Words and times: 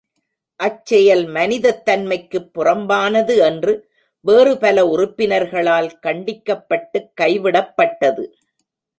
அச் 0.59 0.85
செயல் 0.85 1.25
மனிதத் 1.25 1.85
தன்மைக்குப் 1.85 2.47
புறம்பானது 2.53 3.35
என்று 3.37 3.73
வேறு 4.25 4.57
பல 4.57 4.85
உறுப்பினர்களால் 4.85 5.89
கண்டிக்கப்பட்டுக் 6.03 7.11
கைவிடப்பட்டது. 7.21 8.25